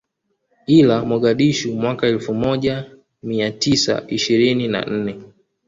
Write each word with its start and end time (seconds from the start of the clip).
Ila 0.67 1.05
Mogadishu 1.05 1.73
mwaka 1.75 2.05
wa 2.05 2.11
elfu 2.13 2.33
moja 2.33 2.91
mia 3.23 3.51
tisa 3.51 4.03
ishirini 4.07 4.67
na 4.67 4.85
nne 4.85 5.19